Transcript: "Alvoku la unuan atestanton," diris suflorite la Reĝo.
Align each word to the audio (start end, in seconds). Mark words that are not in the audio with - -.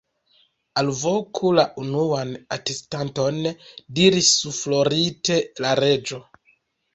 "Alvoku 0.81 1.51
la 1.57 1.65
unuan 1.83 2.31
atestanton," 2.57 3.37
diris 4.01 4.33
suflorite 4.39 5.39
la 5.67 5.77
Reĝo. 5.83 6.21